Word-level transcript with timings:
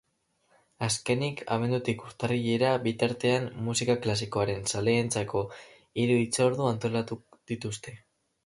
Azkenik, 0.85 1.41
abendutik 1.55 2.01
urtarrilera 2.07 2.71
bitartean, 2.87 3.45
musika 3.67 3.97
klasikoaren 4.07 4.67
zaleentzako 4.73 5.45
hiru 5.57 6.19
hitzordu 6.25 6.67
antolatu 6.75 7.21
dituzte. 7.55 7.99